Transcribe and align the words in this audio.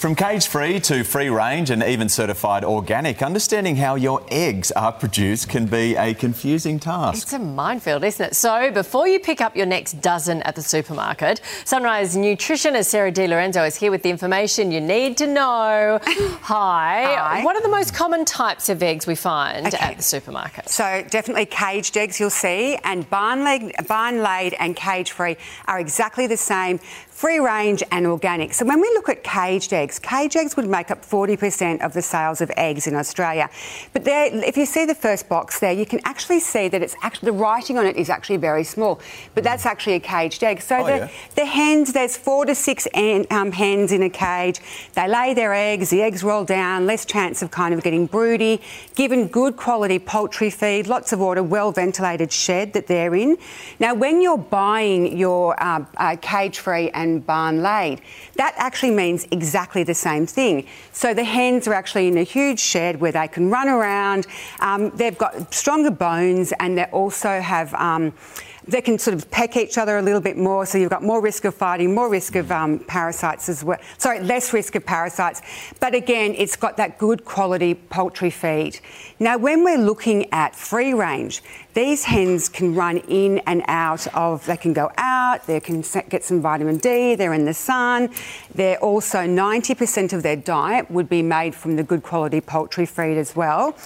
From 0.00 0.14
cage 0.14 0.46
free 0.46 0.80
to 0.80 1.04
free 1.04 1.28
range 1.28 1.68
and 1.68 1.82
even 1.82 2.08
certified 2.08 2.64
organic, 2.64 3.22
understanding 3.22 3.76
how 3.76 3.96
your 3.96 4.24
eggs 4.30 4.72
are 4.72 4.92
produced 4.92 5.50
can 5.50 5.66
be 5.66 5.94
a 5.94 6.14
confusing 6.14 6.78
task. 6.80 7.24
It's 7.24 7.34
a 7.34 7.38
minefield, 7.38 8.02
isn't 8.04 8.28
it? 8.28 8.34
So, 8.34 8.70
before 8.70 9.06
you 9.06 9.20
pick 9.20 9.42
up 9.42 9.54
your 9.54 9.66
next 9.66 10.00
dozen 10.00 10.40
at 10.44 10.56
the 10.56 10.62
supermarket, 10.62 11.42
Sunrise 11.66 12.16
nutritionist 12.16 12.86
Sarah 12.86 13.10
Di 13.12 13.26
Lorenzo 13.26 13.62
is 13.62 13.76
here 13.76 13.90
with 13.90 14.02
the 14.02 14.08
information 14.08 14.72
you 14.72 14.80
need 14.80 15.18
to 15.18 15.26
know. 15.26 16.00
Hi. 16.04 17.04
Hi. 17.18 17.44
What 17.44 17.56
are 17.56 17.62
the 17.62 17.68
most 17.68 17.92
common 17.92 18.24
types 18.24 18.70
of 18.70 18.82
eggs 18.82 19.06
we 19.06 19.14
find 19.14 19.66
Okay. 19.66 19.76
at 19.76 19.98
the 19.98 20.02
supermarket? 20.02 20.70
So 20.70 21.04
definitely 21.10 21.44
caged 21.44 21.98
eggs 21.98 22.18
you'll 22.18 22.30
see, 22.30 22.78
and 22.84 23.08
barn 23.10 23.44
laid, 23.44 23.74
barn 23.86 24.22
laid 24.22 24.54
and 24.54 24.74
cage 24.74 25.12
free 25.12 25.36
are 25.68 25.78
exactly 25.78 26.26
the 26.26 26.38
same, 26.38 26.78
free 27.10 27.38
range 27.38 27.82
and 27.92 28.06
organic. 28.06 28.54
So 28.54 28.64
when 28.64 28.80
we 28.80 28.88
look 28.94 29.10
at 29.10 29.22
caged 29.22 29.74
eggs, 29.74 29.89
cage 29.98 30.36
eggs 30.36 30.56
would 30.56 30.68
make 30.68 30.90
up 30.90 31.04
40% 31.04 31.84
of 31.84 31.92
the 31.92 32.02
sales 32.02 32.40
of 32.40 32.50
eggs 32.56 32.86
in 32.86 32.94
Australia. 32.94 33.48
But 33.92 34.04
there, 34.04 34.26
if 34.44 34.56
you 34.56 34.66
see 34.66 34.84
the 34.84 34.94
first 34.94 35.28
box 35.28 35.60
there, 35.60 35.72
you 35.72 35.86
can 35.86 36.00
actually 36.04 36.40
see 36.40 36.68
that 36.68 36.82
it's 36.82 36.96
actually 37.02 37.26
the 37.26 37.38
writing 37.38 37.78
on 37.78 37.86
it 37.86 37.96
is 37.96 38.08
actually 38.10 38.36
very 38.36 38.64
small, 38.64 39.00
but 39.34 39.44
that's 39.44 39.66
actually 39.66 39.94
a 39.94 40.00
caged 40.00 40.42
egg. 40.44 40.60
So 40.60 40.80
Oh, 40.80 40.86
the, 40.86 40.96
yeah. 40.96 41.08
the 41.34 41.44
hens, 41.44 41.92
there's 41.92 42.16
four 42.16 42.46
to 42.46 42.54
six 42.54 42.86
an, 42.94 43.26
um, 43.30 43.52
hens 43.52 43.92
in 43.92 44.02
a 44.02 44.10
cage. 44.10 44.60
They 44.94 45.08
lay 45.08 45.34
their 45.34 45.52
eggs, 45.52 45.90
the 45.90 46.02
eggs 46.02 46.22
roll 46.22 46.44
down, 46.44 46.86
less 46.86 47.04
chance 47.04 47.42
of 47.42 47.50
kind 47.50 47.74
of 47.74 47.82
getting 47.82 48.06
broody, 48.06 48.62
given 48.94 49.28
good 49.28 49.56
quality 49.56 49.98
poultry 49.98 50.50
feed, 50.50 50.86
lots 50.86 51.12
of 51.12 51.18
water, 51.18 51.42
well 51.42 51.72
ventilated 51.72 52.32
shed 52.32 52.72
that 52.72 52.86
they're 52.86 53.14
in. 53.14 53.36
Now, 53.78 53.94
when 53.94 54.20
you're 54.22 54.38
buying 54.38 55.16
your 55.16 55.60
uh, 55.62 55.84
uh, 55.96 56.16
cage 56.20 56.58
free 56.58 56.90
and 56.90 57.24
barn 57.26 57.62
laid, 57.62 58.00
that 58.36 58.54
actually 58.56 58.92
means 58.92 59.26
exactly 59.30 59.79
the 59.82 59.94
same 59.94 60.26
thing. 60.26 60.66
So 60.92 61.14
the 61.14 61.24
hens 61.24 61.66
are 61.68 61.74
actually 61.74 62.08
in 62.08 62.18
a 62.18 62.22
huge 62.22 62.60
shed 62.60 63.00
where 63.00 63.12
they 63.12 63.28
can 63.28 63.50
run 63.50 63.68
around. 63.68 64.26
Um, 64.60 64.90
they've 64.90 65.16
got 65.16 65.52
stronger 65.52 65.90
bones 65.90 66.52
and 66.60 66.78
they 66.78 66.84
also 66.84 67.40
have. 67.40 67.74
Um, 67.74 68.12
they 68.68 68.80
can 68.80 68.98
sort 68.98 69.14
of 69.16 69.30
peck 69.30 69.56
each 69.56 69.78
other 69.78 69.98
a 69.98 70.02
little 70.02 70.20
bit 70.20 70.36
more, 70.36 70.66
so 70.66 70.78
you've 70.78 70.90
got 70.90 71.02
more 71.02 71.20
risk 71.20 71.44
of 71.44 71.54
fighting, 71.54 71.94
more 71.94 72.08
risk 72.08 72.36
of 72.36 72.52
um, 72.52 72.78
parasites 72.80 73.48
as 73.48 73.64
well. 73.64 73.78
Sorry, 73.98 74.20
less 74.20 74.52
risk 74.52 74.74
of 74.74 74.84
parasites. 74.84 75.42
But 75.80 75.94
again, 75.94 76.34
it's 76.36 76.56
got 76.56 76.76
that 76.76 76.98
good 76.98 77.24
quality 77.24 77.74
poultry 77.74 78.30
feed. 78.30 78.78
Now, 79.18 79.38
when 79.38 79.64
we're 79.64 79.78
looking 79.78 80.32
at 80.32 80.54
free 80.54 80.94
range, 80.94 81.42
these 81.74 82.04
hens 82.04 82.48
can 82.48 82.74
run 82.74 82.98
in 82.98 83.38
and 83.46 83.62
out 83.68 84.06
of, 84.14 84.44
they 84.46 84.56
can 84.56 84.72
go 84.72 84.90
out, 84.96 85.46
they 85.46 85.60
can 85.60 85.84
get 86.08 86.24
some 86.24 86.40
vitamin 86.40 86.78
D, 86.78 87.14
they're 87.14 87.34
in 87.34 87.44
the 87.44 87.54
sun. 87.54 88.10
They're 88.54 88.78
also 88.78 89.18
90% 89.18 90.12
of 90.12 90.22
their 90.22 90.36
diet 90.36 90.90
would 90.90 91.08
be 91.08 91.22
made 91.22 91.54
from 91.54 91.76
the 91.76 91.82
good 91.82 92.02
quality 92.02 92.40
poultry 92.40 92.86
feed 92.86 93.16
as 93.16 93.36
well. 93.36 93.76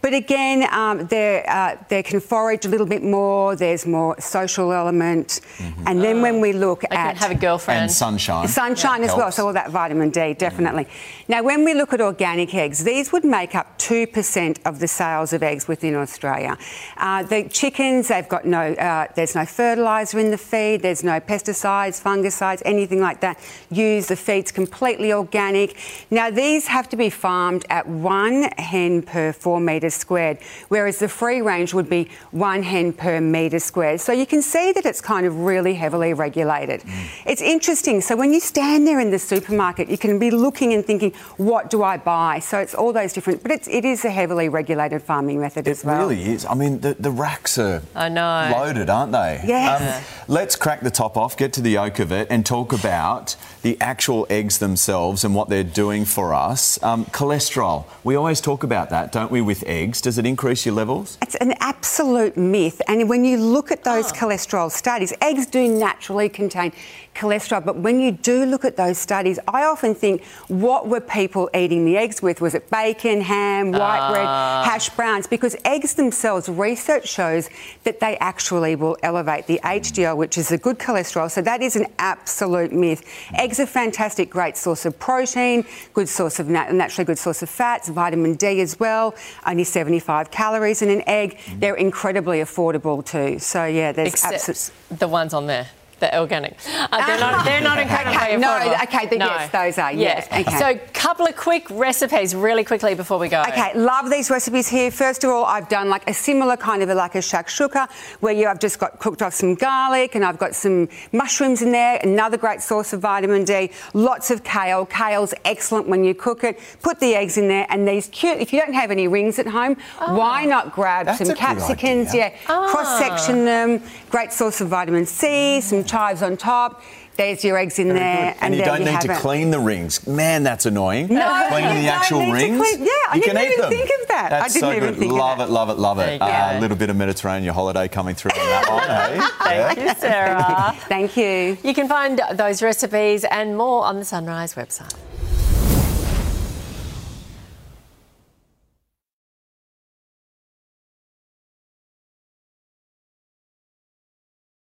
But 0.00 0.12
again, 0.12 0.66
um, 0.70 1.06
they're, 1.06 1.48
uh, 1.48 1.76
they 1.88 2.02
can 2.02 2.20
forage 2.20 2.66
a 2.66 2.68
little 2.68 2.86
bit 2.86 3.02
more, 3.02 3.56
there's 3.56 3.86
more 3.86 4.20
social 4.20 4.70
element. 4.72 5.40
And 5.86 6.02
then 6.02 6.20
when 6.20 6.40
we 6.40 6.52
look 6.52 6.82
They 6.82 6.96
at 6.96 7.14
can 7.14 7.16
have 7.16 7.30
a 7.30 7.34
girlfriend. 7.34 7.82
And 7.84 7.90
sunshine. 7.90 8.48
Sunshine 8.48 9.02
as 9.02 9.14
well, 9.16 9.32
so 9.32 9.46
all 9.46 9.52
that 9.54 9.70
vitamin 9.70 10.10
D, 10.10 10.34
definitely. 10.34 10.88
Now, 11.26 11.42
when 11.42 11.64
we 11.64 11.72
look 11.72 11.94
at 11.94 12.00
organic 12.02 12.54
eggs, 12.54 12.84
these 12.84 13.12
would 13.12 13.24
make 13.24 13.54
up 13.54 13.78
2% 13.78 14.58
of 14.66 14.78
the 14.78 14.88
sales 14.88 15.32
of 15.32 15.42
eggs 15.42 15.66
within 15.66 15.94
Australia. 15.94 16.58
Uh, 16.98 17.22
the 17.34 17.48
chickens, 17.48 18.08
they've 18.08 18.28
got 18.28 18.44
no, 18.44 18.72
uh, 18.74 19.08
there's 19.16 19.34
no 19.34 19.44
fertiliser 19.44 20.18
in 20.18 20.30
the 20.30 20.38
feed, 20.38 20.82
there's 20.82 21.02
no 21.02 21.18
pesticides, 21.20 22.00
fungicides, 22.00 22.62
anything 22.64 23.00
like 23.00 23.20
that. 23.20 23.38
Use 23.70 24.06
the 24.06 24.16
feed's 24.16 24.52
completely 24.52 25.12
organic. 25.12 25.76
Now, 26.10 26.30
these 26.30 26.68
have 26.68 26.88
to 26.90 26.96
be 26.96 27.10
farmed 27.10 27.64
at 27.70 27.88
one 27.88 28.42
hen 28.58 29.02
per 29.02 29.32
four 29.32 29.58
metres 29.60 29.94
squared, 29.94 30.38
whereas 30.68 30.98
the 30.98 31.08
free 31.08 31.40
range 31.40 31.74
would 31.74 31.88
be 31.88 32.08
one 32.30 32.62
hen 32.62 32.92
per 32.92 33.20
metre 33.20 33.58
squared. 33.58 34.00
So 34.00 34.12
you 34.12 34.26
can 34.26 34.42
see 34.42 34.72
that 34.72 34.86
it's 34.86 35.00
kind 35.00 35.26
of 35.26 35.40
really 35.40 35.74
heavily 35.74 36.14
regulated. 36.14 36.84
It's 37.26 37.42
interesting. 37.42 38.00
So 38.00 38.16
when 38.16 38.32
you 38.32 38.40
stand 38.40 38.86
there 38.86 39.00
in 39.00 39.10
the 39.10 39.18
supermarket, 39.18 39.88
you 39.88 39.98
can 39.98 40.18
be 40.18 40.30
looking 40.30 40.72
and 40.72 40.84
thinking, 40.84 41.12
what 41.36 41.70
do 41.70 41.82
I 41.82 41.96
buy? 41.96 42.38
So 42.38 42.58
it's 42.58 42.74
all 42.74 42.92
those 42.92 43.12
different, 43.12 43.42
but 43.42 43.50
it's, 43.50 43.66
it 43.68 43.84
is 43.84 44.04
a 44.04 44.10
heavily 44.10 44.48
regulated 44.48 45.02
farming 45.02 45.40
method 45.40 45.66
as 45.66 45.84
well. 45.84 46.08
It 46.08 46.14
really 46.14 46.32
is. 46.32 46.46
I 46.46 46.54
mean, 46.54 46.78
the, 46.80 46.94
the 46.94 47.10
racks 47.24 47.56
are 47.58 47.80
I 47.94 48.08
know. 48.10 48.50
loaded, 48.54 48.90
aren't 48.90 49.12
they? 49.12 49.38
Um, 49.40 49.48
Yes. 49.48 50.04
let's 50.28 50.56
crack 50.56 50.80
the 50.82 50.90
top 50.90 51.16
off, 51.16 51.36
get 51.38 51.52
to 51.54 51.62
the 51.62 51.70
yolk 51.70 51.98
of 51.98 52.12
it, 52.12 52.26
and 52.30 52.44
talk 52.44 52.72
about 52.74 53.34
the 53.62 53.78
actual 53.80 54.26
eggs 54.28 54.58
themselves 54.58 55.24
and 55.24 55.34
what 55.34 55.48
they're 55.48 55.64
doing 55.84 56.04
for 56.04 56.34
us. 56.34 56.78
Um, 56.82 57.06
cholesterol. 57.06 57.84
We 58.04 58.14
always 58.14 58.40
talk 58.42 58.62
about 58.62 58.90
that, 58.90 59.10
don't 59.10 59.30
we, 59.30 59.40
with 59.40 59.64
eggs? 59.66 60.02
Does 60.02 60.18
it 60.18 60.26
increase 60.26 60.66
your 60.66 60.74
levels? 60.74 61.16
It's 61.22 61.34
an 61.36 61.54
absolute 61.60 62.36
myth. 62.36 62.82
And 62.88 63.08
when 63.08 63.24
you 63.24 63.38
look 63.38 63.70
at 63.72 63.84
those 63.84 64.12
cholesterol 64.12 64.70
studies, 64.70 65.14
eggs 65.22 65.46
do 65.46 65.66
naturally 65.66 66.28
contain 66.28 66.72
cholesterol. 67.14 67.64
But 67.64 67.76
when 67.76 68.00
you 68.00 68.10
do 68.12 68.44
look 68.44 68.66
at 68.66 68.76
those 68.76 68.98
studies, 68.98 69.38
I 69.48 69.64
often 69.64 69.94
think, 69.94 70.22
what 70.48 70.88
were 70.88 71.00
people 71.00 71.48
eating 71.54 71.86
the 71.86 71.96
eggs 71.96 72.20
with? 72.20 72.42
Was 72.42 72.54
it 72.54 72.68
bacon, 72.70 73.22
ham, 73.22 73.72
white 73.72 74.10
bread, 74.12 74.26
hash 74.68 74.90
browns? 74.90 75.26
Because 75.26 75.56
eggs 75.64 75.94
themselves, 75.94 76.50
research 76.50 77.13
shows 77.14 77.48
that 77.84 78.00
they 78.00 78.16
actually 78.18 78.76
will 78.76 78.96
elevate 79.02 79.46
the 79.46 79.60
HDL, 79.62 80.16
which 80.16 80.36
is 80.36 80.50
a 80.50 80.58
good 80.58 80.78
cholesterol. 80.78 81.30
So 81.30 81.40
that 81.42 81.62
is 81.62 81.76
an 81.76 81.86
absolute 81.98 82.72
myth. 82.72 83.02
Eggs 83.34 83.60
are 83.60 83.66
fantastic, 83.66 84.30
great 84.30 84.56
source 84.56 84.84
of 84.84 84.98
protein, 84.98 85.64
good 85.92 86.08
source 86.08 86.38
of 86.40 86.48
nat- 86.48 86.72
naturally 86.72 87.04
good 87.04 87.18
source 87.18 87.42
of 87.42 87.48
fats, 87.48 87.88
vitamin 87.88 88.34
D 88.34 88.60
as 88.60 88.78
well. 88.80 89.14
Only 89.46 89.64
75 89.64 90.30
calories 90.30 90.82
in 90.82 90.90
an 90.90 91.02
egg. 91.06 91.36
Mm-hmm. 91.36 91.60
They're 91.60 91.74
incredibly 91.74 92.38
affordable 92.38 93.04
too. 93.04 93.38
So 93.38 93.64
yeah, 93.64 93.92
there's 93.92 94.24
absolutely. 94.24 94.96
the 94.96 95.08
ones 95.08 95.32
on 95.32 95.46
there. 95.46 95.68
The 96.04 96.20
organic. 96.20 96.54
Uh, 96.92 97.06
they're 97.06 97.18
not. 97.18 97.44
They're 97.46 97.60
not 97.62 97.78
incredibly 97.78 98.14
Okay, 98.24 98.36
no, 98.36 98.48
affordable. 98.48 98.82
okay, 98.84 99.06
the- 99.06 99.16
yes, 99.18 99.50
those 99.52 99.78
are, 99.78 99.92
yes, 99.92 100.26
okay. 100.30 100.58
So, 100.58 100.68
a 100.70 100.78
couple 100.92 101.26
of 101.26 101.34
quick 101.36 101.66
recipes, 101.70 102.34
really 102.34 102.62
quickly 102.64 102.94
before 102.94 103.18
we 103.18 103.28
go. 103.28 103.40
Okay, 103.42 103.72
love 103.74 104.10
these 104.10 104.28
recipes 104.30 104.68
here. 104.68 104.90
First 104.90 105.24
of 105.24 105.30
all, 105.30 105.44
I've 105.46 105.68
done 105.70 105.88
like 105.88 106.08
a 106.08 106.12
similar 106.14 106.56
kind 106.58 106.82
of 106.82 106.90
a, 106.90 106.94
like 106.94 107.14
a 107.14 107.18
shakshuka 107.18 107.90
where 108.20 108.34
you, 108.34 108.48
I've 108.48 108.58
just 108.60 108.78
got 108.78 108.98
cooked 108.98 109.22
off 109.22 109.32
some 109.34 109.54
garlic 109.54 110.14
and 110.14 110.24
I've 110.24 110.38
got 110.38 110.54
some 110.54 110.88
mushrooms 111.12 111.62
in 111.62 111.72
there, 111.72 111.98
another 112.02 112.36
great 112.36 112.60
source 112.60 112.92
of 112.92 113.00
vitamin 113.00 113.44
D, 113.44 113.70
lots 113.94 114.30
of 114.30 114.44
kale. 114.44 114.84
Kale's 114.86 115.32
excellent 115.46 115.88
when 115.88 116.04
you 116.04 116.14
cook 116.14 116.44
it. 116.44 116.58
Put 116.82 117.00
the 117.00 117.14
eggs 117.14 117.38
in 117.38 117.48
there 117.48 117.66
and 117.70 117.86
these 117.88 118.08
cute, 118.08 118.38
if 118.38 118.52
you 118.52 118.60
don't 118.60 118.74
have 118.74 118.90
any 118.90 119.08
rings 119.08 119.38
at 119.38 119.46
home, 119.46 119.76
why 119.98 120.44
not 120.44 120.72
grab 120.72 121.06
That's 121.06 121.26
some 121.26 121.34
capsicums, 121.36 122.08
idea. 122.10 122.32
yeah, 122.46 122.68
cross 122.70 122.98
section 122.98 123.44
them, 123.46 123.82
great 124.10 124.32
source 124.32 124.60
of 124.60 124.68
vitamin 124.68 125.06
C, 125.06 125.60
some 125.60 125.84
chives 125.94 126.22
on 126.22 126.36
top. 126.36 126.82
There's 127.16 127.44
your 127.44 127.56
eggs 127.56 127.78
in 127.78 127.88
Very 127.88 128.00
there, 128.00 128.32
good. 128.32 128.42
And, 128.42 128.54
you 128.54 128.58
there 128.62 128.66
don't 128.70 128.78
you 128.80 128.84
need 128.86 128.90
have 128.92 129.04
to 129.04 129.12
it. 129.12 129.18
clean 129.18 129.52
the 129.52 129.60
rings. 129.60 130.04
Man, 130.06 130.42
that's 130.42 130.66
annoying. 130.66 131.06
No, 131.06 131.46
Cleaning 131.48 131.82
the 131.84 131.88
actual 131.88 132.32
rings. 132.32 132.58
clean- 132.58 132.80
yeah, 132.82 132.90
I 133.08 133.14
you 133.14 133.22
didn't 133.22 133.36
can 133.36 133.44
eat 133.44 133.52
even 133.52 133.60
them. 133.60 133.70
think 133.70 133.90
of 134.02 134.08
that. 134.08 134.32
I 134.32 134.40
That's 134.40 134.54
didn't 134.54 134.68
so 134.70 134.72
even 134.76 134.88
good. 134.90 134.98
think 134.98 135.12
of 135.12 135.18
love 135.18 135.38
it, 135.40 135.48
love 135.48 135.68
it, 135.70 135.78
love 135.78 135.98
it. 136.00 136.12
you 136.14 136.18
go. 136.18 136.26
A 136.26 136.58
little 136.58 136.76
bit 136.76 136.90
of 136.90 136.96
Mediterranean 136.96 137.54
holiday 137.54 137.86
coming 137.86 138.16
through 138.16 138.32
on 138.32 138.46
that 138.48 138.68
one, 138.68 138.90
eh? 138.90 139.28
Thank 139.74 139.78
you, 139.88 139.94
Sarah. 140.00 140.72
Thank 140.88 141.16
you. 141.16 141.56
you 141.62 141.72
can 141.72 141.86
find 141.88 142.20
those 142.34 142.60
recipes 142.62 143.22
and 143.30 143.56
more 143.56 143.84
on 143.84 144.00
the 144.00 144.04
Sunrise 144.04 144.54
website. 144.54 144.92